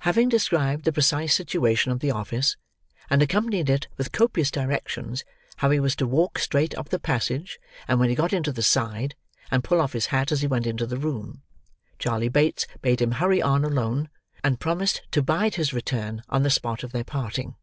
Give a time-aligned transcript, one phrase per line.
[0.00, 2.58] Having described the precise situation of the office,
[3.08, 5.24] and accompanied it with copious directions
[5.56, 8.62] how he was to walk straight up the passage, and when he got into the
[8.62, 9.14] side,
[9.50, 11.40] and pull off his hat as he went into the room,
[11.98, 14.10] Charley Bates bade him hurry on alone,
[14.42, 17.54] and promised to bide his return on the spot of their parting.